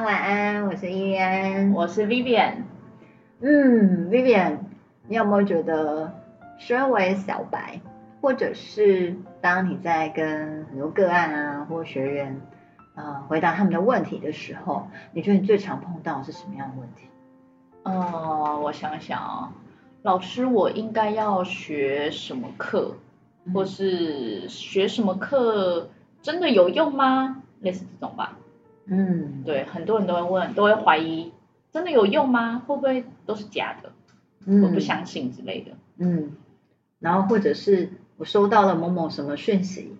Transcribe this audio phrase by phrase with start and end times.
[0.00, 2.62] 家晚安，我是伊安，我是 Vivian。
[3.40, 4.56] 嗯，Vivian，
[5.06, 6.10] 你有没有觉得，
[6.56, 7.82] 身为小白，
[8.22, 12.40] 或者是当你在跟很多个案啊或学员
[12.94, 17.06] 啊、呃、回答他们的问题的时候，你觉得你最常碰到的是什么样的问题？
[17.82, 19.52] 哦，我想想啊，
[20.00, 22.96] 老师，我应该要学什么课，
[23.44, 25.90] 嗯、或是学什么课
[26.22, 27.42] 真的有用吗？
[27.60, 28.38] 类似这种吧。
[28.92, 31.32] 嗯，对，很多人都会问，都会怀疑，
[31.70, 32.60] 真的有用吗？
[32.66, 33.92] 会不会都是假的？
[34.46, 35.76] 嗯、我不相信之类的。
[35.98, 36.32] 嗯，
[36.98, 39.96] 然后或者是我收到了某某什么讯息，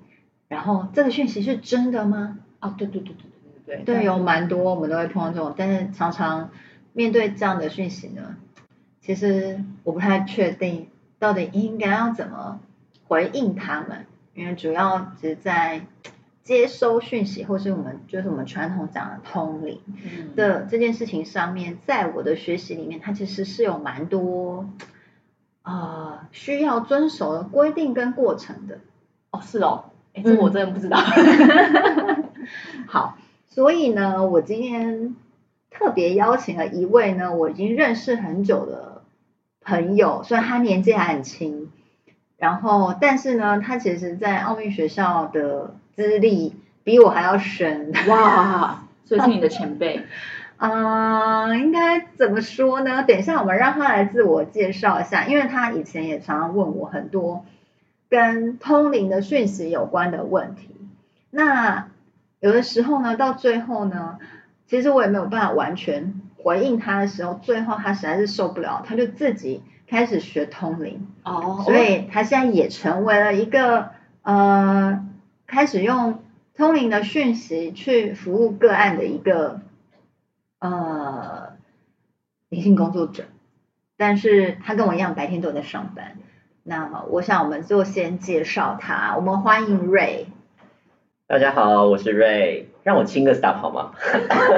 [0.48, 2.38] 然后这个讯息是真的吗？
[2.58, 3.30] 啊，对对对对
[3.64, 6.50] 对对对，对，有蛮多我们都会碰到这种，但是常常
[6.92, 8.38] 面对这样的讯息呢，
[9.00, 10.88] 其实我不太确定
[11.20, 12.58] 到底应该要怎么
[13.06, 15.86] 回应他们，因为主要只在。
[16.42, 19.80] 接收讯息，或是我们就是我们传统讲的通灵
[20.34, 24.68] 的这件事情上面，在我的学习里面，它其实是有蛮多
[25.62, 28.78] 啊、呃、需要遵守的规定跟过程的。
[29.30, 30.98] 哦，是哦，哎，这我真的不知道。
[30.98, 32.24] 嗯、
[32.88, 35.14] 好，所以呢，我今天
[35.70, 39.02] 特别邀请了一位呢，我已经认识很久的
[39.60, 41.70] 朋友，虽然他年纪还很轻，
[42.38, 45.76] 然后但是呢，他其实在奥秘学校的。
[45.94, 50.02] 资历比我还要深哇，所以是你的前辈。
[50.56, 53.02] 啊、 呃，应该怎么说呢？
[53.02, 57.44] 等一下我们让他来自我介绍一下，因为他以前也常常问我很多
[58.08, 60.68] 跟通灵的讯息有关的问题。
[61.30, 61.88] 那
[62.40, 64.18] 有的时候呢，到最后呢，
[64.66, 71.08] 其实我也没有办法完全回应他的时候，最后他实在是受不了，他就自己开始学通灵。
[71.24, 73.90] 哦，所以他现在也成为了一个
[74.22, 75.06] 呃。
[75.50, 76.22] 开始用
[76.56, 79.60] 通灵的讯息去服务个案的一个
[80.60, 81.54] 呃
[82.48, 83.24] 灵性工作者，
[83.96, 86.18] 但是他跟我一样白天都在上班。
[86.62, 90.26] 那么我想我们就先介绍他，我们欢迎 Ray。
[91.26, 93.90] 大家好，我是 Ray，让我亲个 stop 好吗？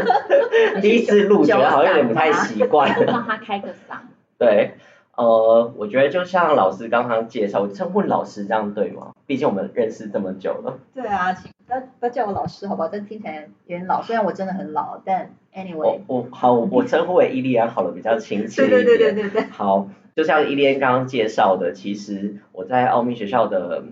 [0.83, 3.97] 第一次录觉得好像有点不太习惯，帮他开个嗓。
[4.37, 4.75] 对。
[5.15, 9.13] 呃，我觉得就像老师刚刚介绍，称呼老师这样对吗？
[9.27, 10.79] 毕竟我们认识这么久了。
[10.95, 12.89] 对啊，请不要不要叫我老师好不好？
[12.89, 15.77] 但听起来有点老，虽然我真的很老，但 anyway。
[15.77, 18.85] 我我好，我称呼为伊利安好了，比较亲切一点。
[18.85, 19.43] 对对对对对。
[19.51, 23.85] 好，就像伊利安刚刚介绍的，其实我在奥秘学校的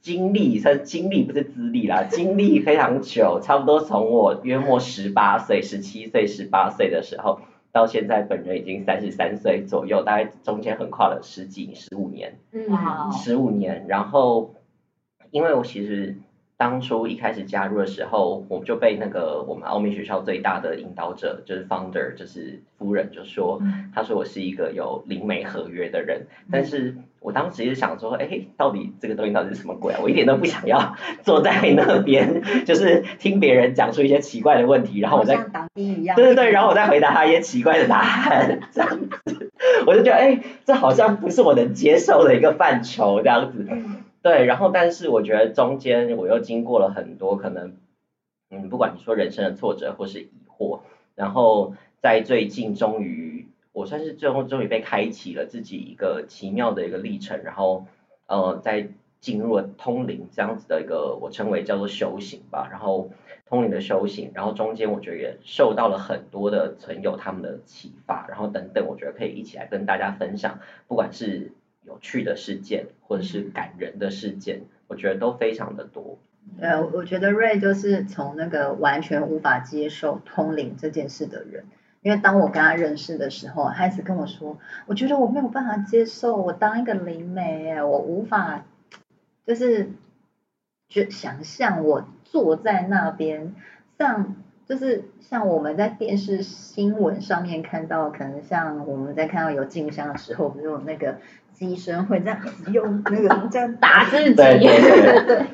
[0.00, 7.40] 经历，算是经历不是资历啦，经历非常久，差不多从我约莫十八岁、十七岁、十八岁的时候。
[7.76, 13.84] 到现在，本人已经三十三岁左右，大概中间横跨了十几、十五年，嗯，十五年。
[13.86, 14.54] 然后，
[15.30, 16.16] 因为我其实
[16.56, 23.60] 当初一开始加入的时候，我就被那个我们奥秘学校最大的引导者，就是 founder，就是夫人，就说，
[23.94, 26.96] 他说我是一个有灵媒合约的人，但是。
[27.18, 29.98] 我当时就想说，哎，到底这个东西到底是什么鬼啊？
[30.00, 30.94] 我一点都不想要
[31.24, 38.88] 坐在那边， 就是听别人讲出一些奇怪的问题，然后我再像当兵一样，对对对，然后我再回答他一些奇怪的答案，这样
[39.24, 39.50] 子，
[39.88, 43.66] 我就觉得，哎，这好像不是我能接受的一个范畴，这样子，
[44.26, 47.76] 对，然后但是我觉得中间我又经过了很多可能，
[48.50, 50.80] 嗯，不管你说人生的挫折或是疑惑，
[51.14, 53.46] 然后在最近终于。
[53.70, 57.86] 我算是最后终于被开启了自己一个奇妙的一个历程，然后
[58.26, 58.88] 呃，在
[59.20, 63.10] 进入了通灵这样子的一个我称为叫做修行吧，然后
[63.44, 70.58] 通灵的修行，然后中间我觉得也受到了很多的存有他们的启发，然后等等，我觉得可以一起来跟大家分享，
[70.88, 71.52] 不管是
[71.86, 76.18] 有趣的事件或者是感人的事件，我觉得都非常的多。
[76.60, 81.64] 呃，我觉得瑞就是从那个完全无法接受通灵这件事的人。
[82.02, 88.64] 因为当我跟他认识的时候，他一直跟我说，我觉得我没有办法接受我当一个灵媒，我无法，
[89.44, 89.90] 就是，
[90.88, 93.56] 就想象我坐在那边，
[93.98, 101.18] 像就是像我们在电视新闻上面看到，可能像我们在看到有进香的时候，比如有那个
[101.58, 102.38] 乩身会这样
[102.72, 105.46] 用那个 这样打自己，对对 对，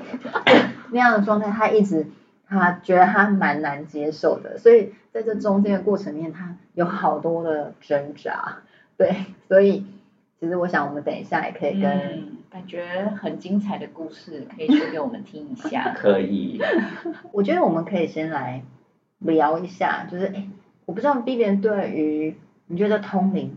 [0.92, 2.06] 那样的状态，他一直。
[2.54, 8.58] 他觉得他蛮难接受的，所以在这中间的过程里面，他有好多的挣扎，
[8.98, 9.86] 对，所以
[10.38, 15.94] 其实我想我们等一下也可以跟、嗯、感觉很精彩的故事可以说给我们听一下。
[15.96, 16.60] 可以。
[17.30, 18.62] 我觉得我们可以先来
[19.18, 20.46] 聊一下，就是哎，
[20.84, 23.56] 我不知道 Vivian 对于你觉得通灵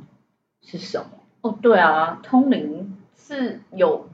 [0.62, 1.15] 是什么？
[1.46, 4.10] 哦，对啊，通灵是有。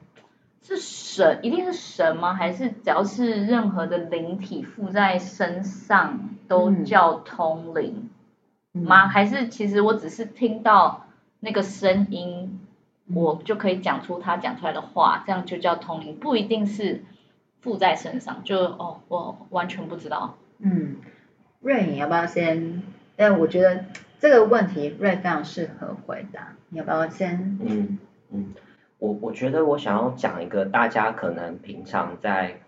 [0.64, 2.34] 是神，一定是神吗？
[2.34, 8.10] 还是只要是任何的灵体附在身上都叫通灵
[8.70, 9.08] 吗？
[9.08, 11.06] 还是其实我只是听到
[11.40, 12.60] 那个声音，
[13.12, 17.02] 我就可以讲出他讲出来的话，这样就叫通灵，不一定是
[17.60, 18.44] 附在身上。
[18.44, 20.36] 就哦，我完全不知道。
[20.60, 20.98] 嗯，
[21.60, 22.84] 瑞，你要不要先？
[23.16, 23.84] 但我觉得
[24.22, 27.58] 这个问题瑞非常适合回答，你要不要先？
[27.60, 27.98] 嗯
[28.30, 28.54] 嗯，
[29.00, 32.60] 我我觉得我想要讲一个大家可能平常在。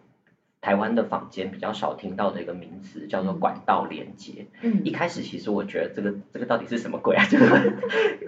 [0.60, 4.46] 台湾的坊间比较少听到的一个名词叫做管道连接。
[4.62, 7.22] 嗯，一开始其实我觉得这个这个到底是什么鬼啊？
[7.28, 7.76] 就是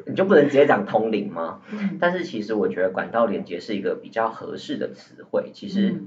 [0.07, 1.63] 你就不能直接讲通灵吗？
[1.73, 5.51] 嗯，但是其实我觉得管道连接是一个比较合适的词汇。
[5.55, 6.03] 其实，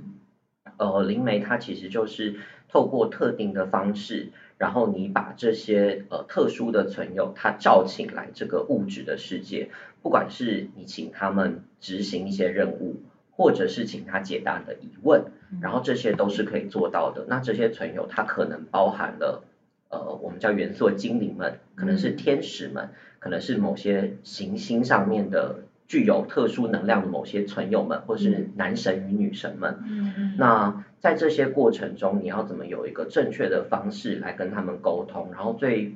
[0.78, 2.36] 呃，灵媒它其实就是
[2.68, 9.72] 透过特定的方式，然后你把这些呃特殊的存有，它召请来这个物质的世界，
[10.04, 13.02] 不管是你请他们执行一些任务。
[13.32, 15.24] 或者是请他解答你的疑问，
[15.62, 17.24] 然后这些都是可以做到的。
[17.30, 19.46] 那这些存有，它可能包含了
[19.88, 22.90] 呃，我们叫元素的精灵们，可能是天使们，
[23.20, 29.78] 可能是某些行星上面的具有特殊能量的某些存友们，或是男神与女神们。
[29.84, 35.30] 嗯，那在这些过程中，你要怎么有一个正确的方式来跟他们沟通？
[35.34, 35.94] 然后最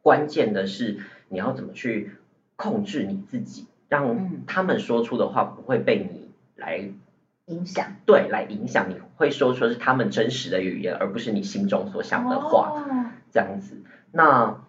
[0.00, 0.96] 关键的是，
[1.28, 2.10] 你要怎么去
[2.56, 6.26] 控制你自己，让他们说出的话不会被你。
[6.58, 6.90] 来
[7.46, 13.80] 影响，对，来影响你会说出是他们真实的语言，而不是你心中所想的话，哦、这样子。
[14.10, 14.60] 那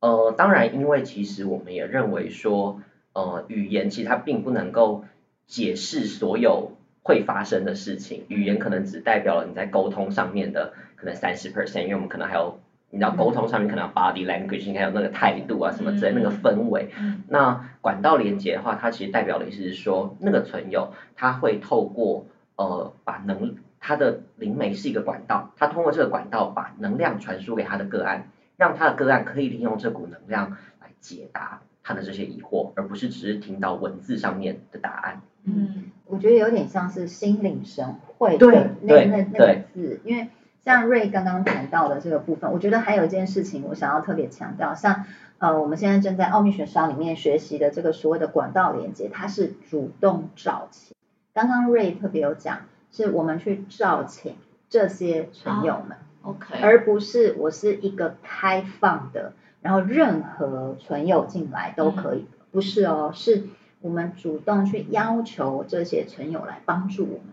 [0.00, 2.82] 呃，当然，因为其实我们也认为说，
[3.12, 5.04] 呃，语言其实它并不能够
[5.46, 6.72] 解释所有
[7.02, 12.58] 会发生的事情，语言可能只代表了你在沟通上面的可能三十 percent，因为我们可能还有。
[12.94, 16.90] 你知道沟通上面可能有 body language，应该有那个态度啊什么之类，那个氛围。
[17.26, 22.26] 那管道连接的话，它其实代表的意思是说，那个存有它会透过
[22.56, 28.28] 呃把能，它的灵媒是一个管道，它通过这个管道把能量传输给它的个案，
[28.58, 35.22] 让它的个案可以利用这股能量来解答他的这些疑惑，而不是只是听到文字上面的答案。
[35.44, 38.46] 嗯，我觉得有点像是心领神会的
[38.82, 40.28] 那那那个字，因为。
[40.64, 45.06] 像瑞刚刚谈到的这个部分，我觉得还有一件事情我想要特别强调，像
[45.38, 50.94] 呃我们现在正在奥秘学校里面学习的这个所谓的管道连接，它是主动召请。
[51.34, 52.60] 刚刚瑞特别有讲，
[52.92, 54.36] 是我们去召请
[54.68, 59.32] 这些朋友们，OK，而不是我是一个开放的，
[59.62, 63.44] 然后任何存有进来都可以，嗯、不是哦，是
[63.80, 67.24] 我们主动去要求这些存有来帮助我们。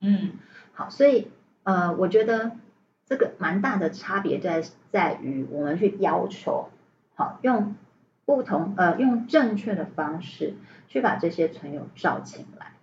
[0.00, 0.30] 嗯，
[0.72, 1.28] 好，所以
[1.64, 2.52] 呃我觉得。
[3.06, 4.62] 这个蛮大的差别在
[4.92, 6.68] 在于我们去要求，
[7.16, 7.74] 好，用
[8.24, 10.54] 不同呃用正确的方式
[10.86, 12.74] 去把这些存有召请来，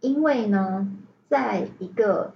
[0.00, 0.92] 因为呢，
[1.30, 2.34] 在一个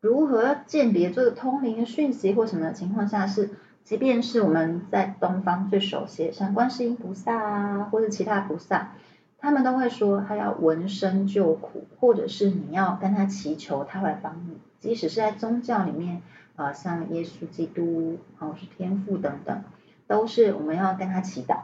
[0.00, 3.50] 如何鉴别这个通灵讯息或什么的情况下是，
[3.84, 8.92] 即便是我们在东方最熟悉的像观世音菩萨啊，或者其他菩萨，
[9.38, 16.22] 他们都会说他要闻声救苦，或者是你要跟他祈求，他会帮你，即使是在宗教里面。
[16.56, 19.62] 啊，像耶稣基督，或是天父等等，
[20.06, 21.56] 都是我们要跟他祈祷。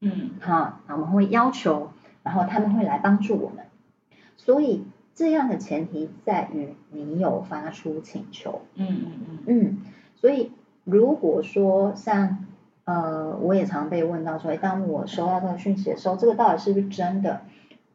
[0.00, 1.90] 嗯，好，我们会要求，
[2.22, 3.66] 然后他们会来帮助我们。
[4.38, 8.62] 所以这样的前提在于你有发出请求。
[8.76, 9.38] 嗯嗯嗯。
[9.46, 9.82] 嗯，
[10.16, 10.52] 所以
[10.84, 12.44] 如果说像
[12.84, 17.40] 呃，我也常被问到说，当我收到这个讯息的时候，这个到底是不是真的？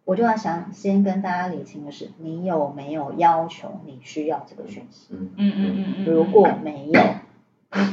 [0.04, 5.10] 我就要想先跟大家理清的是，你有没有要求你需要这个讯息？
[5.12, 6.06] 嗯嗯嗯嗯。
[6.06, 7.00] 如果没有，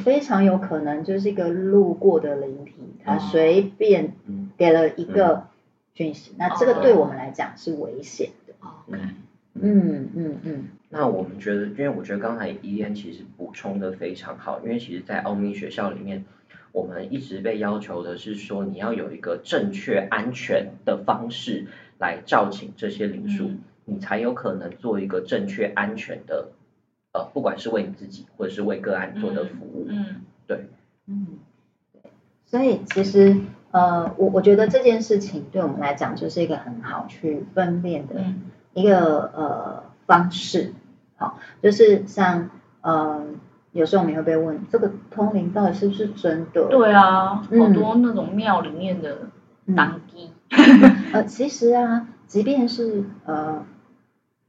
[0.03, 2.73] 非常有可能就是一个路过的灵体，
[3.05, 4.15] 他随便
[4.57, 5.49] 给了一个
[5.93, 8.55] 讯息，那这个对我们来讲是危险的。
[8.89, 8.99] OK。
[9.53, 10.65] 嗯嗯嗯。
[10.89, 16.25] 那我们觉得，因为我觉得刚才伊恩其实补充的非常好，因为其实，在奥秘学校里面，
[16.73, 21.67] 我们一直被要求的是说，你要有一个正确、安全的方式。
[21.99, 26.49] 来召请这些灵数，嗯、你才有可能做一个正确、安全的，
[27.15, 29.87] 呃，不管是为你自己或者是为个案做的服务。
[29.89, 30.67] 嗯，嗯对，
[31.07, 31.27] 嗯，
[32.45, 33.35] 所以其实
[33.71, 38.23] 呃，我我觉得这件事情对我们来讲就是一个很好去分辨的
[38.75, 40.73] 一个、嗯、呃方式。
[41.17, 43.25] 好，就是像呃，
[43.73, 46.69] 有时候我们会被问，这个通灵到底是不是真的？
[46.69, 49.31] 对啊，好多那种庙里面的
[49.75, 50.31] 当机。
[51.13, 53.65] 呃，其实啊，即便是呃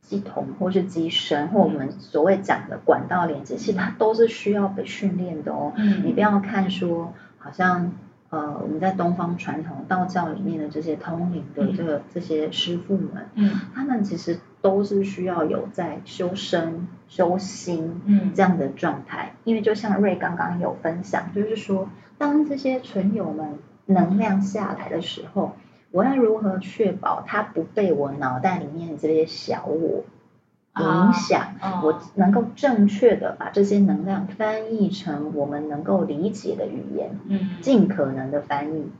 [0.05, 5.73] 乩童或是机身，或我们所谓讲的管道连接，其实它都是需要被训练的哦。
[5.77, 6.03] 嗯。
[6.05, 7.93] 你不要看说，好像
[8.29, 25.55] 呃我们在东方传统道教里面的这些通灵的这个这些师傅们，嗯，他们其实都是需要有在修身修心这样的状态，嗯、因为就像瑞刚刚有分享，就是说当这些存友们能量下来的时候，
[25.91, 30.03] 我要如何确保它不被我脑袋里面这些小我
[30.79, 38.91] 影响，啊、我能够正确的把这些能量翻译成我们能够理解的语言，嗯，尽可能的翻译。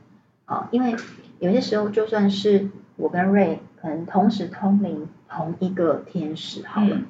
[0.46, 0.96] 啊，因为
[1.40, 7.06] 有些时候就算是我跟瑞可能同时通灵同一个天使好了，嗯、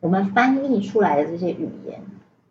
[0.00, 2.02] 我们翻译出来的这些语言，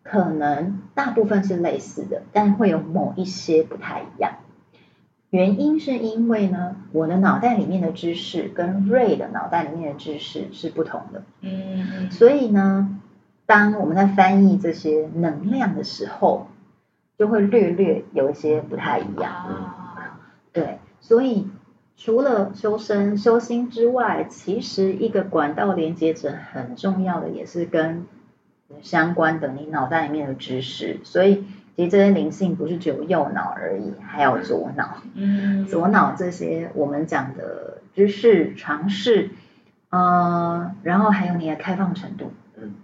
[0.02, 4.32] 可能大部分是类似的，但会有某一些不太一样。
[5.30, 11.22] 原因是因为呢，我的脑袋里面的知识跟瑞的脑袋里面的知识是不同的。
[11.42, 12.98] 嗯，所以呢，
[13.44, 16.46] 当我们在翻译这些能量的时候，
[17.18, 19.30] 就会略略有一些不太一样。
[19.30, 20.20] 啊、
[20.52, 21.46] 对，所以
[21.98, 28.06] 除了修身修心之外，其实一个管道连接者很重要的也是跟
[28.80, 31.44] 相关的你脑袋里面的知识，所以。
[31.76, 34.96] 其实这些灵性不是只有右脑而已，还有左脑。
[35.14, 39.30] 嗯，左脑这些我们讲的知识、尝试，
[39.90, 42.32] 呃，然后还有你的开放程度。
[42.56, 42.74] 嗯，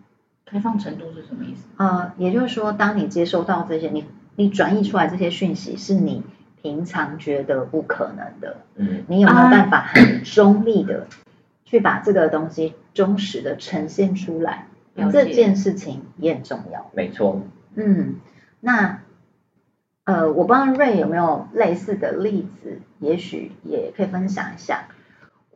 [0.47, 1.65] 开放程度是什么意思？
[1.77, 4.05] 呃，也就是说，当你接收到这些，你
[4.37, 6.23] 你转译出来这些讯息，是你
[6.65, 8.57] 平常觉得不可能的。
[8.77, 11.07] 嗯，你有没有办法很中立的
[11.67, 14.67] 去把这个东西忠实的呈现出来？
[15.13, 16.91] 这件事情也很重要。
[16.95, 17.43] 没错。
[17.75, 18.15] 嗯。
[18.61, 19.03] 那
[20.05, 24.87] 呃，我不知道瑞有没有类似的例子，也许也可以分享一下。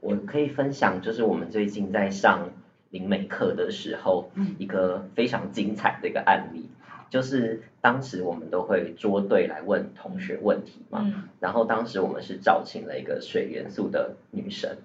[0.03, 2.51] 我可以分享，就是我们最近在上
[2.91, 6.69] 灵媒课的时候，嗯、一个非常精彩的一个案例，
[7.11, 14.79] 就是当时我们都会捉对来问同学问题嘛，嗯、然后当时我们是召请了一个水元素的女神，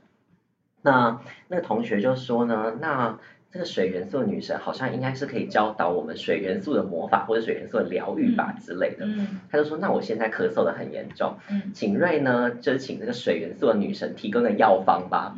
[0.81, 3.19] 那那个同学就说呢，那。
[3.53, 9.05] 这个水元素的女神好像应该是可以教导我们水元素的魔法或者水元素的疗愈吧之类的。
[9.05, 15.37] 嗯，他就说，那我现在咳嗽的很严重，嗯，请瑞呢就请这个水元素的女神提供个药方吧。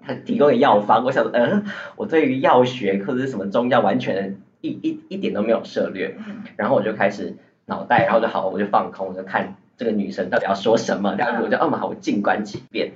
[0.00, 1.64] 他提供的药方，我想说，嗯，
[1.96, 4.36] 我对于药学或者是什么中药完全
[4.66, 6.16] 一一一点都没有涉猎。
[6.56, 11.14] 然后我就开始脑袋，然后就好，我就放空，我就看这个女生到底要说什么。
[11.16, 12.92] 然后我就嗯好，我静观其变。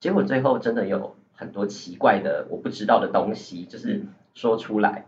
[0.00, 1.16] 结果最后真的有。
[1.40, 5.04] 很多奇怪的我不知道的东西，就是说出来，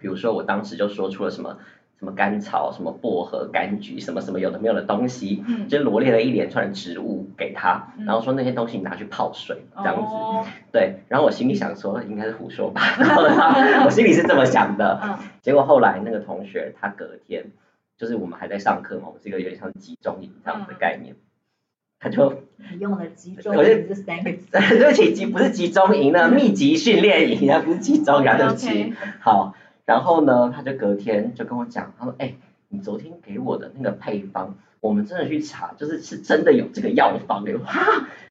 [0.00, 1.58] 比如说我当时就说出了什么
[2.00, 17.44] 什么甘草、什么薄荷、柑橘，什么什么有的没有的东西，嗯，就罗列了一连串的植物给他，然后说那些东西你拿去泡水，这样子，哦、对，然后我心里想说应该是胡说吧，然后呢，我心里是这么想的，结果后来那个同学他隔天，
[17.98, 21.14] 就是我们还在上课嘛，我们是一个有点像集中营这样的概念。
[22.02, 24.46] 他就你用了集中营这三个字，
[24.78, 28.94] 对不起，集不是集中营呢，密集训练营啊，不是集中营，对不起。
[29.18, 29.54] 好，
[29.90, 32.34] 然后呢，他就隔天就跟我讲，他说，哎，
[32.68, 37.66] 你昨天给我的那个配方，我们真的去查，就是是真的有这个药方的，哇，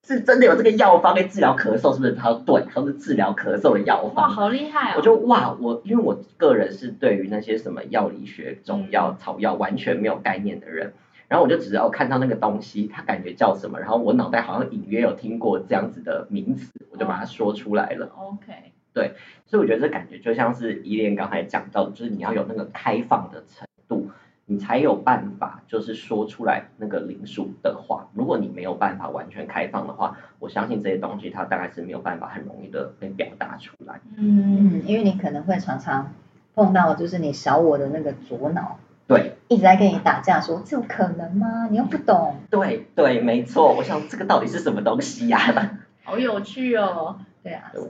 [0.07, 2.13] 是真的有这个药方可以治疗咳嗽，是不是？
[2.13, 4.29] 他说对，他说是治疗咳嗽的药方。
[4.29, 4.93] 哇，好厉害哦！
[4.95, 10.93] 我就哇，我因为我个人是对于那些什么药理学、中药、草药完全没有概念的人。
[11.27, 18.09] 然后我就只要看到那个东西，它感觉叫什么，然后我脑袋好像隐约有听过这样子的名词，我就把它说出来了。
[18.15, 18.71] Oh, OK。
[18.93, 19.13] 对，
[19.45, 24.09] 所以我觉得这感觉就像是依莲刚才讲到的，就是你要有那个开放的程度，
[24.45, 28.07] 你才有办法就是说出来那个灵数的话。
[28.13, 34.01] 如果你没有办法完全开放的话，我相信这些东西它大概是没有办法很容易的被表达出来。
[34.17, 36.11] 嗯，因为你可能会常常
[36.55, 38.79] 碰到就是你小我的那个左脑。
[39.07, 41.67] 对，一直在跟你打架说，说这有可能吗？
[41.71, 42.35] 你又不懂。
[42.51, 43.73] 对对，没错。
[43.75, 45.79] 我想这个到底是什么东西呀、啊？
[46.03, 47.19] 好有趣哦。
[47.41, 47.81] 对啊，对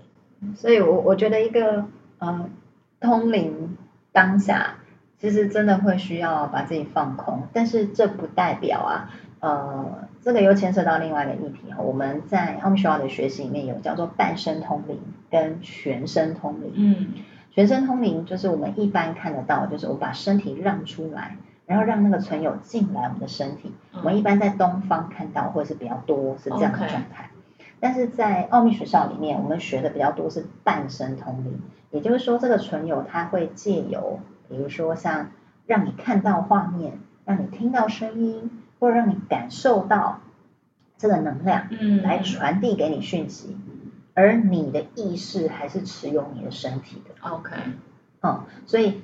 [0.56, 1.86] 所以我我觉得一个
[2.20, 2.50] 呃
[3.00, 3.78] 通灵
[4.12, 4.76] 当下，
[5.18, 11.80] 其实真的会需要把自己放空，但是这不代表啊，呃，这个又牵涉到另外一个议题哈。
[11.82, 16.72] 我们在奥秘学校的学习里面有叫做半身通灵跟全身通灵。
[16.76, 17.08] 嗯。
[17.52, 23.74] 全身通灵就是我们一般看得到，就是我把身体让出来，然后让那个存有进来我们的身体。
[23.92, 27.32] 我们一般在东方看到，或者是比较多是这样的状态。
[27.80, 34.20] 但是在奥秘学校里面，我们学的比较多是半身通灵，也就是说，这个存有它会借由，
[34.50, 35.32] 比如说像
[35.66, 40.20] 让你看到画面，让你听到声音，或者让你感受到
[40.98, 43.56] 这个能量，嗯，来传递给你讯息。
[44.16, 47.30] 而你的意识还是持有你的身体的。
[47.30, 47.56] OK，
[48.22, 49.02] 嗯，所以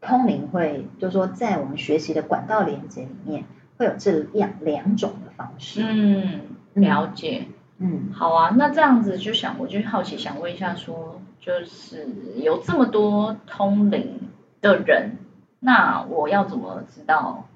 [0.00, 3.44] 通灵会，就是说在我们学习的管道连接里面，
[3.76, 5.82] 会有这样两种的方式。
[5.84, 6.40] 嗯，
[6.72, 7.48] 了解。
[7.78, 14.20] 嗯，好啊，那这样子就想，我就好奇想问一下说，就是有这么多通灵
[14.60, 15.16] 的人，
[15.60, 17.48] 那我要怎么知道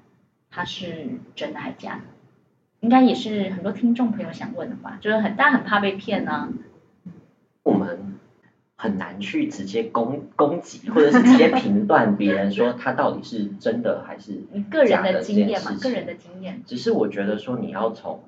[0.51, 2.01] 他是真的还是假的？
[2.81, 6.49] 应该也是很多听众朋友想问的吧，就是很大家很怕被骗啊。
[7.63, 8.17] 我们
[8.77, 14.39] 很难去直接攻攻击，或者是直接评断别人说他到底是真的还是的。
[14.53, 16.61] 你个人的经验嘛，个人的经验。
[16.65, 18.23] 只是我觉得说你要从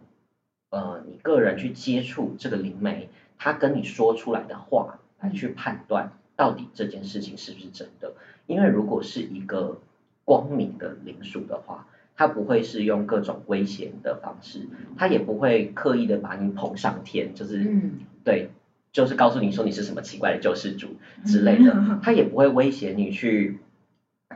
[0.72, 8.14] 呃你个人去接触这个灵媒，他跟你说出来的话来去判断到底这件事情是不是真的。
[8.48, 9.80] 因为如果是一个
[10.26, 11.86] 光明的灵属的话。
[12.14, 18.52] 他不会是用各种威胁的方式，他也不会刻意的把你捧上天，就是，嗯、对，
[18.92, 20.90] 就是告诉你说你是什么奇怪的救世主
[21.26, 23.58] 之类的， 他也不会威胁你去，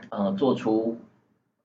[0.08, 0.98] 呃，做出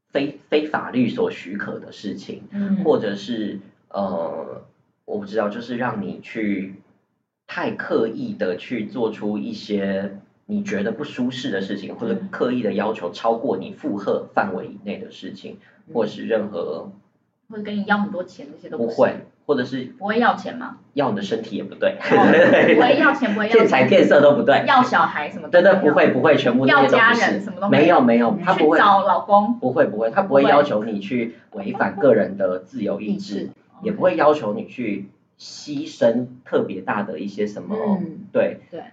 [0.09, 3.59] 非非法律所许可的事情，嗯、或者是
[3.93, 4.61] 呃，
[5.05, 6.75] 我不知道，就是让你去
[7.47, 15.57] 太刻意的去做出一些你觉得不舒适的事情，或者刻意的要求超过你负荷范围以内的事情。
[15.93, 16.89] 或是任何，
[17.49, 20.77] 或者跟你要很多钱，这些都不，不会，或者是不会要钱吗？
[20.93, 33.49] 要你的身体也不对，哦、不会 要钱，不会要钱，骗财骗色都不对，要小孩什么的，对对，不会不会，全部要家人什么都没有没有，他不会找老公，不会不会，他不会要求你去违反个人的自由意志，
[33.81, 38.83] 也不会要求你去牺牲特别大的一些什么，嗯、对对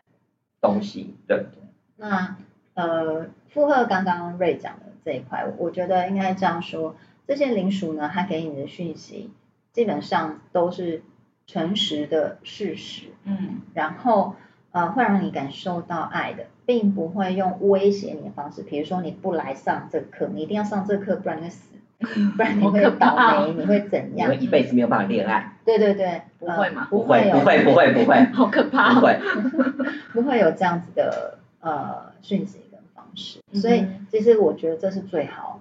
[0.60, 1.62] 东西，对对。
[1.96, 2.36] 那
[2.74, 4.88] 呃，附和刚刚瑞讲的。
[5.04, 6.94] 这一块，我觉得应该这样说，
[7.26, 9.30] 这些灵属呢，它给你的讯息
[9.72, 11.02] 基本上都是
[11.46, 14.34] 诚实的事实，嗯，然后
[14.70, 21.77] 呃会让你感受到爱的，并不会用威胁你的方式，比如说你不来上这课，你一定要上这课，不然你会死，
[22.36, 24.30] 不然你会倒霉，你会怎样？
[24.30, 25.52] 你会一辈子没有办法恋爱。
[25.64, 26.86] 对对对，不会吗？
[26.90, 29.18] 不会不会不会不会， 好可怕，不会
[30.14, 33.40] 不会有这样子的呃讯息跟方式。
[33.52, 35.60] 所以，其实我觉得这是最好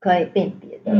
[0.00, 0.92] 可以辨别的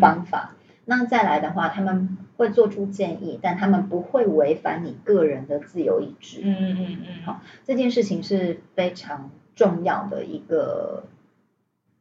[0.00, 0.52] 方法。
[0.52, 6.40] 嗯、那再来的话，他们会做出建议，但他们不会违反你个人的自由意志。
[6.44, 7.22] 嗯嗯嗯。
[7.24, 11.02] 好，这件事情是非常重要的一个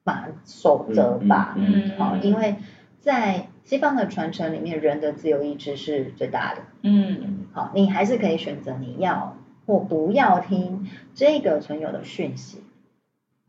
[0.10, 1.56] 法守则吧。
[1.58, 1.92] 嗯。
[1.98, 2.56] 好，因为
[3.00, 6.62] 在西方的传承里面，人的自由意志是最大的。
[6.82, 7.46] 嗯。
[7.54, 12.64] 好，你还是可以选择你要或不要听这个存有的讯息。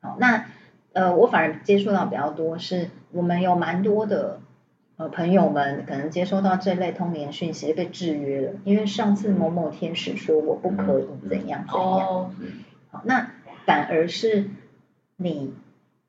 [0.03, 0.47] 好，那
[0.93, 4.41] 呃，我反而接触到比较多，是我们有蛮多的
[4.97, 12.07] 呃朋友们可能接收到这类通灵讯息被制约了，因为上次某某天使说我不可以怎样怎样。
[12.07, 12.31] 哦。
[12.91, 13.31] 好，那
[13.67, 14.51] 反而是
[15.17, 15.55] 你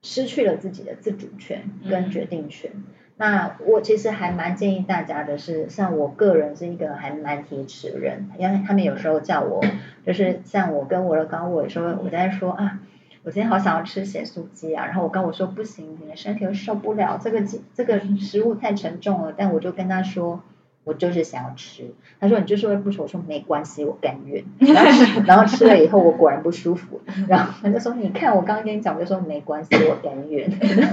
[0.01, 2.71] 失去了自己的自主权跟决定权。
[2.73, 2.83] 嗯、
[3.17, 9.63] 那我其实还蛮建议大家的是，像我个人是一个还蛮铁齿的人，因为他们有时候叫我，
[10.05, 12.79] 就是像我跟我的高我有时候我在说啊。
[13.23, 19.31] 我今天好想要吃咸酥鸡啊，然后我跟我说不行，你的身体会受不了，这个这个食物太沉重了。
[19.37, 20.41] 但我就跟他说，
[20.84, 21.94] 我就是想要吃。
[22.20, 24.44] 他说你就是会不舒服，我说没关系，我甘愿。
[24.60, 27.02] 然后然后吃了以后，我果然不舒服。
[27.28, 30.52] 然后他就说，你看我刚刚跟你讲，我就说没关系，我甘愿。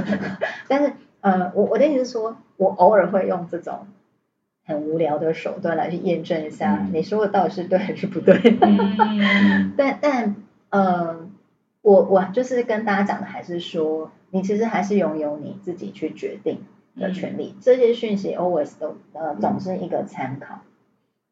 [0.68, 3.87] 但是呃，我我的意思是说，我偶尔会用这种
[4.64, 8.59] 很无聊的手段来去验证一下，你说的到底是对还是不对。
[9.77, 10.37] 但但
[10.70, 11.29] 呃。
[11.81, 16.59] 我我就是跟大家讲的，还是说你其实还是拥有你自己去决定
[16.98, 17.54] 的权利。
[17.56, 20.61] 嗯、这些讯息 always 都呃总是一个参考，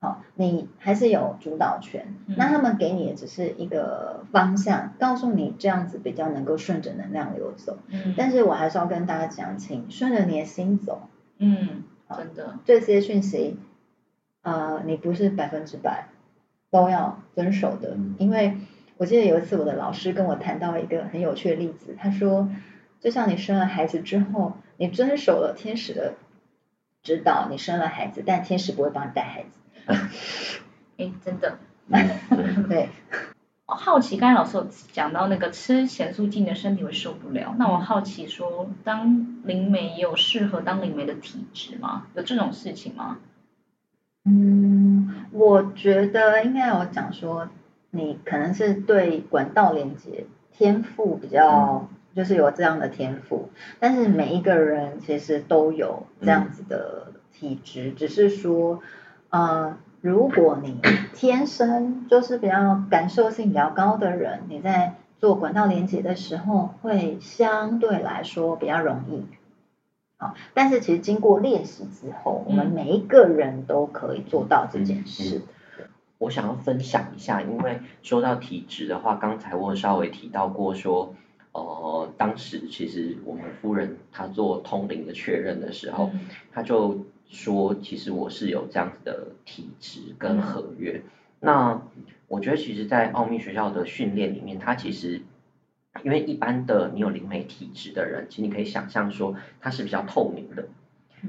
[0.01, 2.15] 好，你还是有主导权。
[2.27, 7.79] 嗯、那他们给你的只是一个方向，告诉你这样子比较能够顺着能量流走。
[7.89, 8.15] 嗯。
[8.17, 11.09] 但是我还是要跟大家讲，请顺着你的心走。
[11.39, 12.59] 嗯，好真的。
[12.65, 13.59] 这些讯息，
[14.43, 16.09] 呃，你不是百分之百
[16.71, 18.57] 都要遵守的，嗯、因为。
[18.99, 21.95] 我记得有一次，我的老师跟我谈到一个很有趣的例子。
[21.99, 22.49] 他说，
[22.99, 26.15] 就像你生了孩子之后，你遵守了天使的
[27.03, 29.61] 指导，你生了孩子，但天使不会帮你带孩子。
[30.99, 31.59] 哎，真的。
[32.69, 32.89] 对。
[33.67, 37.55] 好奇，刚才老师有讲到那个吃咸酥鸡，你的身体会受不了。
[37.59, 42.07] 那我好奇说，当灵媒也有适合当灵媒的体质吗？
[42.15, 43.19] 有这种事情吗？
[44.25, 47.49] 嗯，我觉得应该有讲说。
[47.91, 58.81] 你可能是对管道连接天赋比较，就是有这样的天赋，但是每一个人其实都有这样子的体质，只是说，
[59.29, 60.81] 呃，如果你
[61.15, 69.27] 天生就是比较感受性比较高的人，你在做管道连接的时候会相对来说比较容易。
[70.17, 75.41] 啊，但是其实经过练习之后，我们每一个人都可以做到这件事。
[75.41, 75.43] 嗯
[75.81, 75.85] 嗯、
[76.17, 81.15] 我想要分享一下，因为说到体质的话，刚才我稍微提到过说，
[81.57, 86.11] 呃，当时其实我们夫人她做通灵的确认的时候，
[86.53, 91.03] 她、嗯、就说，其实我是有这样子的体质跟合约。
[91.05, 91.83] 嗯、那
[92.29, 95.23] 我觉得，其实，在奥秘学校的训练里面，它其实。
[96.05, 100.69] 因为一般的你有灵媒体质的人，其实你可以想象说它是比较透明的，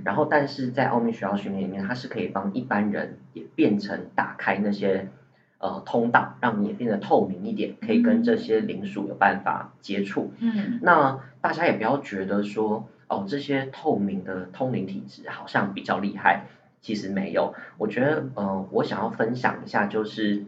[0.03, 5.07] 然后但是在奥秘学校训练里面，它是可以帮一般人也变成打开那些
[5.59, 10.31] 呃通道，让你也变得透明一点，可以跟这些灵属有办法接触。
[10.39, 16.45] 嗯，那大家也不要觉得说哦这些透明的通灵体质好像比较厉害，
[16.81, 17.53] 其实没有。
[17.77, 20.45] 我觉得呃我想要分享一下就是。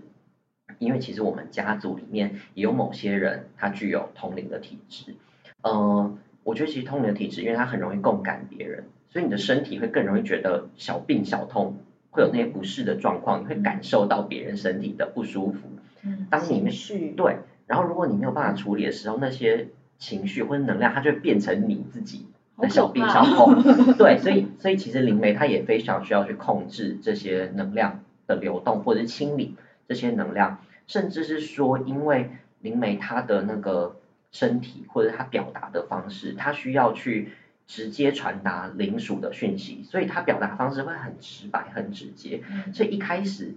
[0.78, 5.16] 因为其实我们家族里面也有某些人，他具有通灵的体质。
[5.64, 11.78] 呃，我觉得其实通灵的体质，因为他很容易共感别人，所以你的身体会更容易觉得小病小痛，
[12.12, 15.70] 会有那些不适的状况，你会感受到别人身体的不舒服。
[16.04, 16.28] 嗯。
[16.30, 16.72] 当你没
[17.16, 19.68] 对，然后如果你没有办法处理的时候，那些
[19.98, 23.62] 情绪或者能量，它就会变成你自己的小病小痛。
[23.98, 29.56] 对，所以所以其实灵媒它也非常需要去控制这些能量的流动，或者是清理。
[29.88, 32.30] 这些能量，甚至是说，因为
[32.62, 33.96] 灵媒他的那个
[34.32, 37.32] 身体或者他表达的方式，他需要去
[37.70, 42.42] 直接传达灵属的讯息，所以他表达方式会很直白、很直接。
[42.74, 43.54] 所以一开始，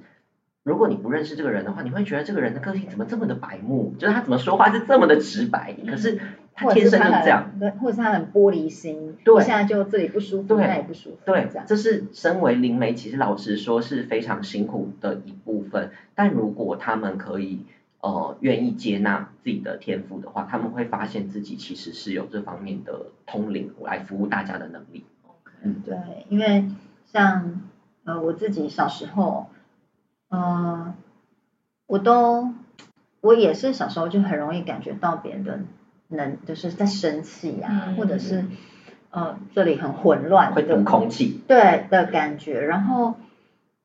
[0.62, 6.20] 如果你不认识这个人的话，你会觉得这个人的个性怎么这么的白目，就是他怎么说话是这么的直白，可是。
[6.54, 11.64] 他天生就这样，对，或者是他很玻璃心，对，现在就这里不舒服，那里不舒服，对，这样。
[11.66, 15.92] 这是身为灵媒，其实老实说是非常辛苦的一部分。
[16.14, 17.64] 但如果他们可以
[18.02, 25.06] 呃愿意接纳自己的天赋的话，他们会发现自己其实是有这方面的通灵来服务大家的能力。
[25.62, 25.96] 嗯，对，
[26.28, 26.66] 因为
[27.06, 27.62] 像
[28.04, 29.46] 呃我自己小时候，
[30.28, 30.94] 呃，
[31.86, 32.52] 我都
[33.22, 35.60] 我也是小时候就很容易感觉到别人的。
[36.14, 38.44] 能就是在生气啊，嗯、或者是
[39.08, 42.60] 呃这里很混乱，会堵空气，对的感觉。
[42.60, 43.14] 然后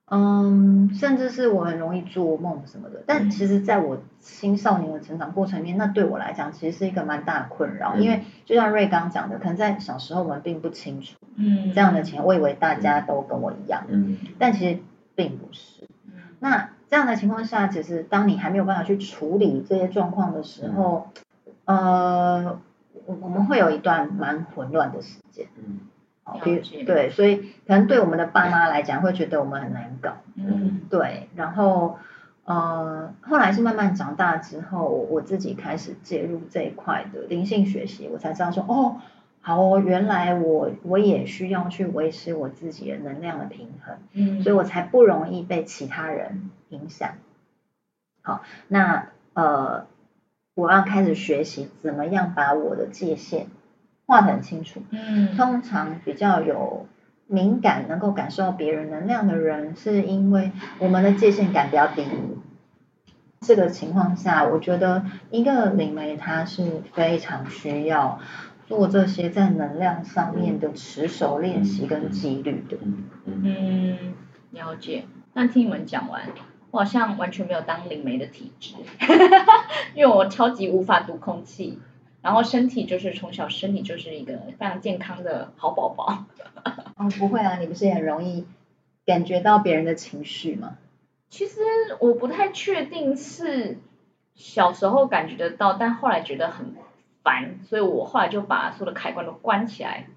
[0.09, 3.03] 嗯，甚至是我很容易做梦什么的。
[3.05, 7.93] 但其实在我青少年的成长过程里面，那对我来讲其实是一个蛮大的困扰。
[7.95, 14.79] 嗯、因为就像瑞刚讲的，可能在小时候我们并不清楚，嗯，这样的情况，我以为大家都跟我一样，嗯，但其实
[15.15, 15.83] 并不是。
[16.05, 21.23] 嗯、那这样的情况下，其实当你还没有办法去处理这些状况的时候，嗯。
[21.67, 22.59] 呃，
[23.05, 25.79] 我们会有一段蛮混乱的时间，嗯，
[26.27, 31.97] 好，比如对，所以可能对我们的爸妈来讲，会觉得我们很难搞，嗯，对，然后
[32.43, 38.97] 呃，后来是慢慢长大之后，我自己开始介入这一块的灵性学习，我才知道说，哦，
[39.39, 47.11] 好哦，原来我我也需要去维持我自己的能量的平衡，嗯，所以我才不容易被其他人影响。
[48.21, 49.87] 好，那呃。
[50.57, 53.45] 我要开始学习怎么样把我的界限
[54.07, 54.81] 画的很清楚。
[54.89, 56.87] 嗯，通常比较有
[57.27, 62.03] 敏感，能够感受到别人能量的人，是因为我们的界限感比较低。
[63.41, 68.19] 这个情况下，我觉得一个灵媒他是非常需要
[68.65, 72.77] 做这些在能量上面的持守练习跟纪律的。
[73.25, 74.13] 嗯，
[74.51, 75.05] 了解。
[75.33, 76.23] 那听你们讲完。
[76.69, 78.75] 我好像完全没有当灵媒的体质，
[79.95, 81.79] 因为我超级无法读空气，
[82.21, 86.25] 然后身体就是从小身体就是一个非常健康的好宝宝。
[86.97, 88.45] 哦，不会啊，你不是也很容易
[89.06, 90.77] 感觉到别人的情绪吗？
[91.30, 91.60] 其实
[91.99, 93.77] 我不太确定是
[94.34, 96.73] 小时候感觉得到，但后来觉得很
[97.23, 100.08] 烦，所以我后来就把所有的开关都关起来。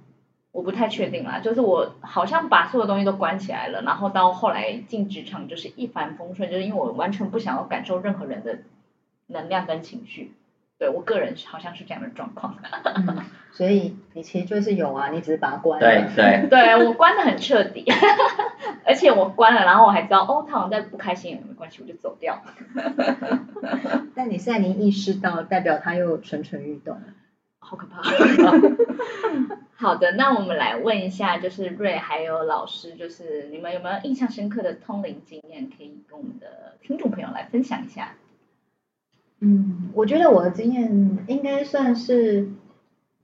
[0.52, 8.58] 我不太确定啦，就是我好像把所有东西都关起来了，然后到后来进职场就是一帆风顺，就是因为我完全不想要感受任何人的
[9.28, 10.32] 能量跟情绪，
[10.80, 12.56] 对我个人好像是这样的状况。
[12.94, 13.18] 嗯，
[13.52, 15.86] 所以你其实就是有啊，你只是把它关了。
[15.86, 16.48] 对对。
[16.48, 17.84] 对，我关的很彻底，
[18.86, 22.42] 而且我关了，然后我还知道哦，他好像在不开心，没关系，我就走掉。
[24.16, 26.98] 但你现在你意识到，代表他又蠢蠢欲动。
[27.58, 28.00] 好可怕。
[29.76, 38.14] 好的，那我们来问一下，就是瑞还有老师，就是你们有没有印象深刻的通灵经验，可以跟我们的听众朋友来分享一下？
[39.40, 42.48] 嗯，我觉得我的经验应该算是，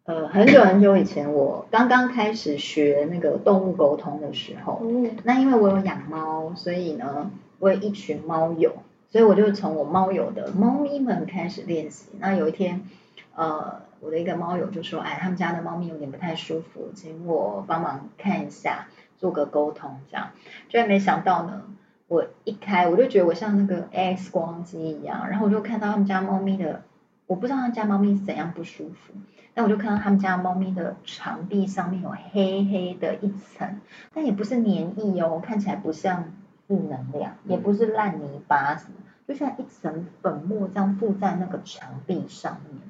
[0.04, 8.72] 呃，很久很久以前，我刚刚开始学那个动物沟通的时候，嗯，那因为我有养猫，所以呢，我有一群猫友，
[9.10, 12.10] 所以我就从我猫友的猫咪们开始练习。
[12.18, 12.82] 那有一天，
[13.34, 13.86] 呃。
[13.98, 20.28] 我的一个猫友就说，哎，他们家的猫咪有点不太舒服，请我帮忙看一下，做个沟通这样。
[20.68, 21.62] 居然没想到呢，
[22.08, 26.82] 我一开我就觉得我像那个 X 光机一样，然后我就看到他们家猫咪的，
[27.26, 29.12] 我不知道他们家猫咪是怎样不舒服，
[29.54, 33.80] 但我就看到他们家猫咪的墙壁上面有黑黑的一层，
[34.14, 36.32] 但也不是黏液哦，看起来不像
[36.68, 38.94] 负能量，也不是烂泥巴什么，
[39.26, 42.80] 就像一层粉末这样附在那个墙壁上面。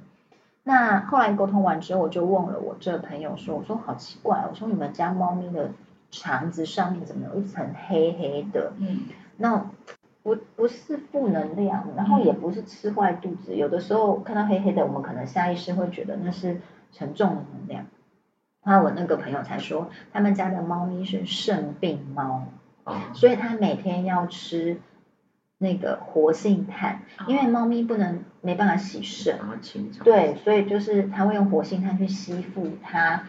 [0.63, 5.71] 那后来沟通完之后，我就问了我这朋友说：“我说好奇怪，我说你们家猫咪的
[6.19, 8.73] 肠子上面怎么有一层黑黑的？
[8.79, 9.01] 嗯，
[9.37, 9.71] 那
[10.23, 13.57] 不不是负能量，然后也不是吃坏肚子。
[13.57, 16.61] 有的时候看到黑黑的，我们可能下意识会觉得那是
[16.93, 17.87] 沉重的能量。
[18.61, 22.47] 后来我那个朋友才说，他们家的猫咪是肾病猫，
[23.15, 24.81] 所以他每天要吃。”
[25.59, 29.39] 那个活性炭，因为猫咪不能没办法洗肾，
[30.05, 33.23] 对，所以就是它会用活性炭去吸附它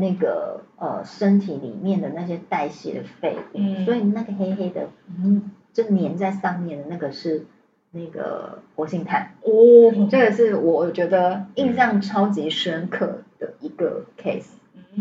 [0.00, 7.46] 那个呃身体里面的那些代谢的废物，嗯、所以那个黑黑的嗯就粘在上面的那个是
[7.92, 9.34] 那个活性炭。
[9.42, 14.48] 哦，这个是我觉得印象超级深刻的一个 case，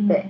[0.08, 0.30] 对，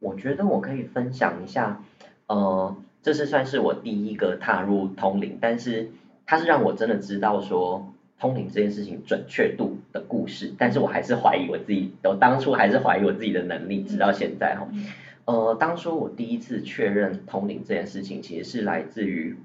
[0.00, 1.80] 我觉得我可以分享一下
[2.26, 2.76] 呃。
[3.04, 5.90] 这是算是我第一个踏入通灵，但是
[6.24, 7.91] 它是让我真的知道说
[8.22, 14.68] 通灵这件事情准确度的故事，但是我还是怀疑我自己，我当初还是怀疑我自己的能力，直到现在哈。
[15.24, 19.36] 呃，当初我第一次确认通灵这件事情，其实是来自于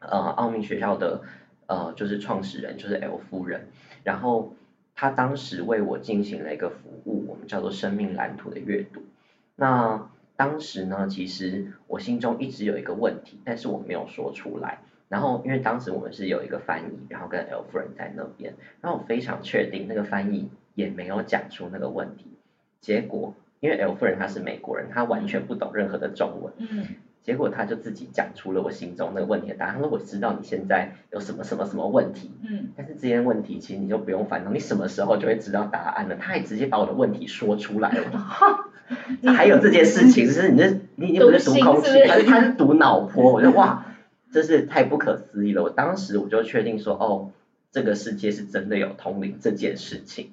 [0.00, 1.22] 呃奥秘学校的
[1.68, 3.68] 呃就是创始人，就是 L 夫人，
[4.02, 4.56] 然后
[4.96, 9.02] 他当时为我进行了一个服务，我们叫做生命蓝图的阅读，
[9.54, 10.08] 那。
[10.34, 14.80] 当时呢，其实我心中一直有一个问题，但是我没有说出来。
[15.12, 22.24] 然后，因为当时我们是有一个翻译，然后跟 L 夫人在那边，然后我非常确定那个翻译也没有讲出那个问题。
[22.80, 26.54] 结果，因为 L 夫人她是美国人，她完全不懂任何的中文。
[26.56, 26.86] 嗯。
[27.22, 29.74] 结果她就自己讲出了我心中那个问题的答案。
[29.74, 32.70] 她说：“我知道你现在有什么什么什么问题。”嗯。
[32.74, 36.16] 但是这些问题其实你就不用烦恼，你什么时候就会知道答案了。
[36.16, 39.32] 她也直接把我的问题说出来了。
[39.34, 43.86] 还有这件事情，就是你这你已经不是读空气，他是他是读脑波，我就哇，
[44.32, 45.62] 真是太不可思议了。
[45.62, 47.30] 我当时我就确定说，哦，
[47.70, 50.30] 这个世界是真的有通灵这件事情。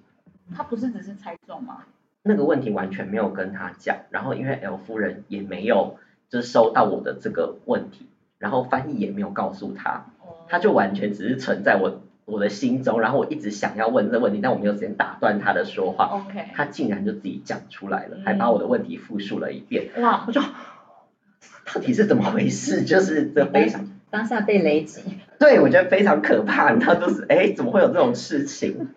[0.55, 1.83] 他不是只是猜中吗？
[2.23, 5.97] 那个问题完全没有跟他讲，然后因为 L 夫人也没有
[6.29, 8.07] 就是收到我的这个问题，
[8.37, 10.05] 然后翻译也没有告诉他，
[10.47, 12.01] 他就完全只是存在我。
[12.25, 16.21] 我的心中，然后我一直想要问这个问题，但我没有时间打断他的说话。
[16.27, 19.89] OK，他竟然就自己讲出来了，还把我的问题复述了一遍。
[19.97, 20.25] 哇！
[20.27, 22.83] 我就到底是怎么回事？
[22.83, 25.01] 就是这非常当下被雷击。
[25.39, 26.75] 对，我觉得非常可怕。
[26.75, 28.89] 他就是哎，怎么会有这种事情？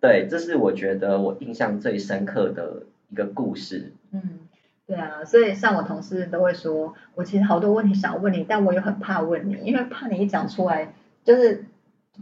[0.00, 3.92] 对，这是我觉得我印象最深刻的一个故事。
[4.12, 4.40] 嗯，
[4.86, 11.64] 对啊，所以像我同事都会说，我其实好多问题想问你，但我又很怕问你，因为怕你一讲出来就是。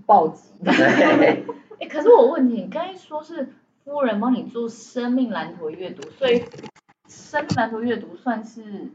[0.06, 0.48] 暴击。
[0.64, 3.46] 哎，可是我问你，你刚才说是
[3.84, 6.44] 夫人帮你做生命蓝图阅读，所以
[7.06, 8.88] 生命蓝图阅读算是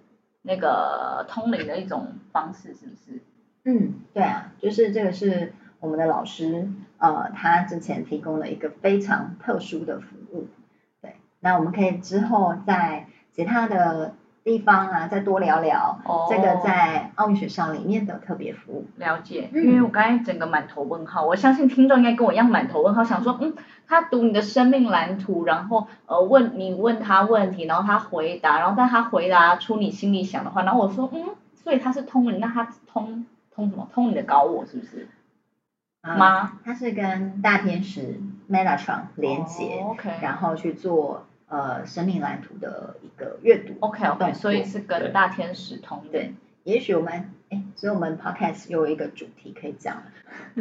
[0.47, 3.21] 那个通灵的一种方式，是不是？
[3.65, 10.47] 嗯，对啊，就是这个是我们的老师呃，他之前提供了一个非常特殊的服务。
[11.01, 14.13] 对，那我们可以之后在其他的。
[14.47, 18.87] 地方啊，再多聊聊这个在奥运学校里面的特别服务。
[18.95, 23.53] 了解，因为我刚才整个满头问号，我相信听众应该跟我一样满头问号，想说，嗯，
[23.87, 31.25] 他读你的生命蓝图，然后呃问你问他问题，然后他回答，然后但他回答出你心里想的话，然后我说，嗯，
[31.61, 33.89] 所以他是通灵，那他通通什么？
[33.93, 35.09] 通你的高我是不是？
[36.03, 36.53] 吗？
[36.63, 41.26] 他是跟大天使 Metatron 连接，OK，然后去做。
[41.49, 46.11] 呃，生命蓝图的一个阅读，OK OK，所以是跟大天使同的。
[46.11, 46.33] 对，
[46.65, 50.03] 也许我们，哎，所以我们 Podcast 又有一个主题可以讲。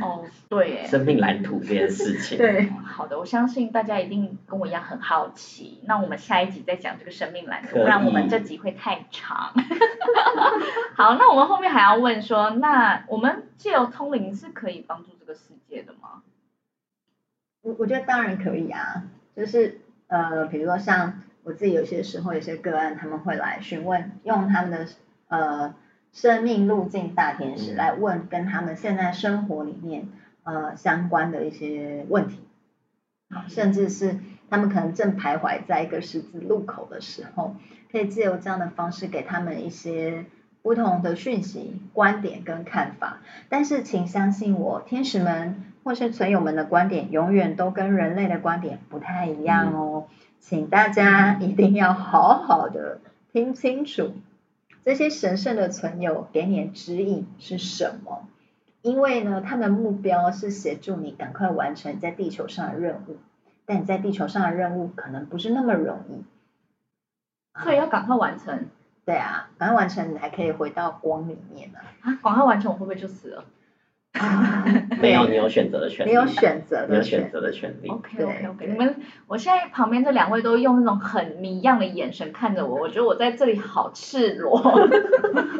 [0.00, 2.38] 哦，对， 哎，生命蓝图这件事情。
[2.38, 5.80] 对，好的，我相信大家一定跟我一样很好奇。
[5.86, 9.54] 那我们下一集再讲这个生命蓝图，不然我们这集会太长。
[10.94, 16.22] 好，那我们后面还要问说，那我们借由通灵是可以帮助这个世界的吗？
[17.62, 19.02] 我我觉得当然可以啊，
[19.34, 19.80] 就是。
[20.08, 24.86] 呃，比如说像我自己有些时候有些个案，他们会来询问，用他们的
[25.28, 25.74] 呃
[26.12, 30.08] 生命路径大天使来问跟他们现在生活里面
[30.44, 32.40] 呃相关的一些问题，
[33.48, 34.16] 甚至是
[34.48, 37.56] 他们可能正徘徊在一个十字路口的时候，
[37.90, 40.24] 可以借由这样的方式给他们一些
[40.62, 43.18] 不同的讯息、观点跟看法。
[43.48, 50.08] 但是请相信我，天使们或是存友们的观点，永远都跟人类的观点不太一样哦。
[50.10, 52.98] 嗯、请大家一定要好好的
[53.32, 54.10] 听清楚，
[54.84, 58.26] 这些神圣的存友给你的指引是什么？
[58.82, 63.18] 因为呢，他们目标是协助你赶快完成在地球上的任务，
[63.64, 66.24] 但你在地球上的任务可能不是那么容易，
[67.62, 68.66] 所以要赶快完成。
[69.04, 71.78] 对啊，赶快完成，你还可以回到光里面呢。
[72.00, 73.44] 啊，赶快完成，我会不会就死了？
[75.00, 76.10] 没有，你有选择的权利。
[76.10, 77.88] 你有选择的，你有选择的权利。
[77.88, 84.62] OK OK OK，你们，我现在旁边这两位都用那种很谜样的眼神看着我，我觉得我在这里好赤裸。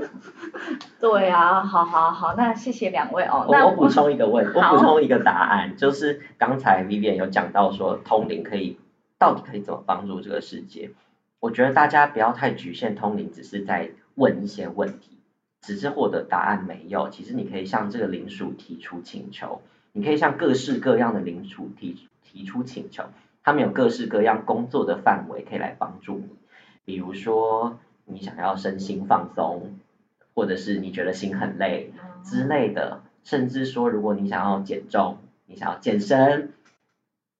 [1.01, 3.45] 对啊，好好好，那谢谢两位哦。
[3.49, 8.79] 我我补充一个问， 我补充一个答案，就是刚才 Vivian 有讲到说通灵可以
[9.19, 10.91] 到底可以怎么帮助这个世界？
[11.39, 15.16] 我觉得大家不要太局限通灵，只是在问一些问题。
[15.67, 23.07] 只是获得答案没有，其实你可以向这个灵属提出请求，你可以向各式各样的灵属提提出请求，
[23.43, 26.29] 他们有各式各样工作的范围可以来帮助你。
[26.85, 29.75] 比如说你想要身心放松，
[30.37, 31.91] 或者是你觉得心很累
[32.23, 36.53] 之类的，甚至说如果你想要减重，你想要健身，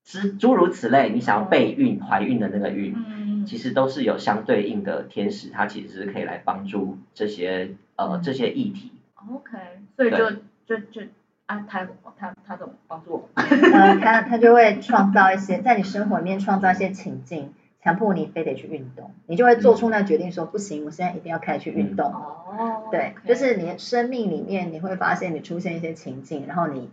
[0.03, 7.71] 之诸如此类，你想要备孕怀孕的那个孕，其实都是有相对应的天使，它其实是可以来帮助这些。
[7.97, 8.93] 呃，这些议题。
[9.29, 9.57] OK，
[9.95, 10.31] 所以就
[10.65, 11.01] 就就
[11.47, 13.29] 啊，他他他怎么帮助我？
[13.35, 22.13] 呃，他他就会创造一些，在你生活里面创造一些情境，强迫你非得去运动，你就会做出那决定说，嗯、不行，我现在一定要开始去运动。
[22.13, 22.83] 哦。
[22.91, 23.27] 对，okay.
[23.27, 26.89] 就是你的生命里面你会发现你出现一些情境，然后你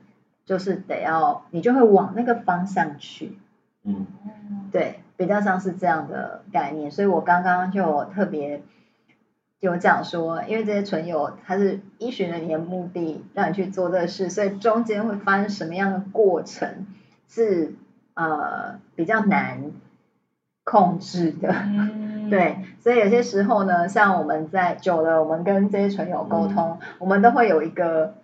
[0.46, 3.38] 就是得要，你就会往那个方向去。
[3.84, 4.06] 嗯。
[4.72, 8.62] 对，比较像是这样的概念，所以我刚刚就特别。
[9.64, 16.86] 有讲说，因为这些存有，它是依循着你的目的让你去做这个事，所以中间会发生什么样的过程
[17.28, 17.74] 是
[18.12, 19.72] 呃比较难
[20.64, 28.14] 控制的，嗯、 对，所以有些时候呢，像我们在久了，我们跟这些存有沟通，嗯、我们都会有一个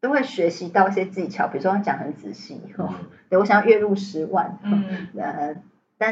[0.00, 2.88] 都会学习到一些技巧，比如说讲很仔细，嗯、
[3.30, 5.08] 对，我想要月入十万，嗯，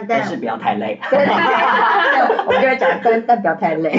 [0.01, 0.99] 但，但是不要太累。
[1.11, 1.19] 对，
[2.47, 3.91] 我们就会讲，但但不要太累。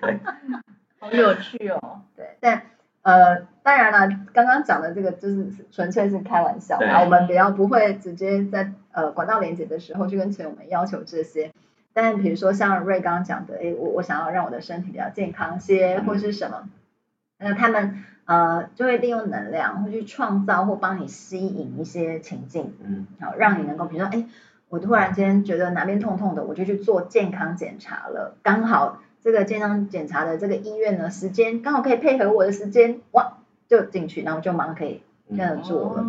[0.00, 0.18] 对，
[1.00, 2.02] 好有趣哦。
[2.14, 2.62] 对，但
[3.02, 11.50] 呃，当然了，刚刚讲的这个就是纯粹是开玩笑，啊，我们比较不会直接在呃管道连接的时候去跟存有们要求这些。
[11.92, 16.68] 但比如说像瑞刚刚讲的，哎，我我想要让我的身体比较健康些，或是什么，
[17.38, 24.24] 那他们呃就会利用能量，会去创造或帮你吸引一些情境，嗯，好，让你能够比如说，哎。
[24.68, 28.36] 我突然间觉得哪边痛痛的，我就去做健康检查了。
[28.42, 36.04] 刚好这个健康检查的这个医院呢，时间刚好可以配合我的时间，哇，就进去，然后就马上可以这样做了。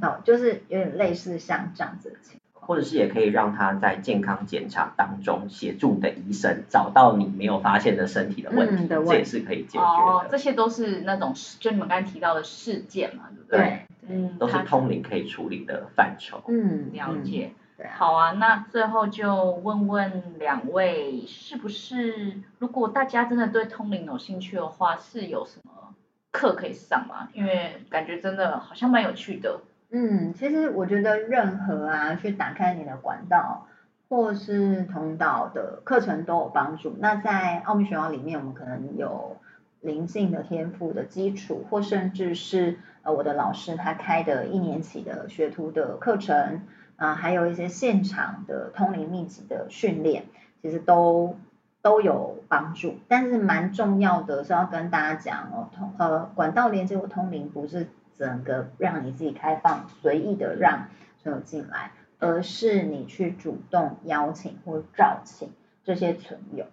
[0.00, 2.40] 好、嗯，就是有点类似像这样子的情况。
[2.68, 9.82] 或者是也可以让他在健康检查当中协助你的医生找到你没有发现的身体的问题，嗯、这也是可以解决的。
[9.82, 13.58] 哦，这些都是那种就你们刚才提到的事件嘛，对不对？
[13.58, 16.44] 对，嗯，都是通灵可以处理的范畴。
[16.46, 17.52] 嗯，了解。
[17.88, 25.94] 好啊，那最后就问问两位，是不是如果大家真的对通灵有兴趣的话，是有什么
[26.30, 27.28] 课可以上吗？
[27.32, 29.60] 因为感觉真的好像蛮有趣的。
[29.90, 33.66] 嗯，其实我觉得任何啊，去打开你的管道
[34.08, 36.96] 或是通道的课程都有帮助。
[36.98, 39.36] 那在奥秘学校里面，我们可能有
[39.80, 46.62] 灵性的天赋的基础，或甚至是呃我的老师他开的一年期的学徒的课程。
[47.00, 50.26] 啊，还有一些现场的通灵秘籍的训练，
[50.60, 51.34] 其实都
[51.80, 52.98] 都有帮助。
[53.08, 60.88] 但是蛮重要的是要跟大家讲哦，通呃管道连接或通灵不是整个让你自己开放随意的让
[61.22, 65.48] 存有进来，而是你去主动邀请或召请
[65.82, 66.66] 这些存有，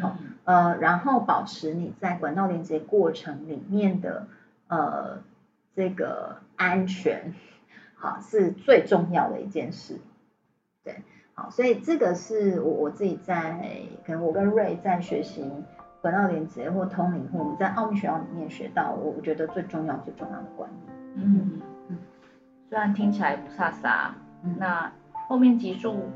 [0.00, 4.26] 好、嗯、呃，然后保持你在管道连接过程里面的
[4.68, 5.18] 呃
[5.74, 7.34] 这个安全。
[7.98, 9.98] 好，是最重要的一件事，
[10.84, 11.02] 对，
[11.34, 13.58] 好，所以这个是我我自己在，
[14.06, 15.50] 可能我跟瑞在学习
[16.02, 20.94] 管道连接或通灵，或我们在奥秘学校里面学到，我我觉得最重要最重要的观念。
[21.16, 21.98] 嗯嗯，
[22.68, 24.92] 虽然听起来不差啥，嗯、那
[25.26, 26.10] 后面几处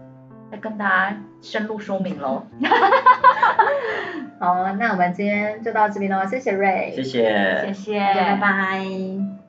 [0.53, 2.45] 再跟大家深入说明喽。
[4.39, 9.40] 好，那我们今天就到这边喽，谢谢瑞，谢谢，谢谢，拜拜。